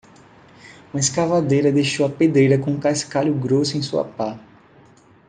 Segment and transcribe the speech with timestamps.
[0.91, 4.39] Uma escavadeira deixou a pedreira com cascalho grosso em sua pá.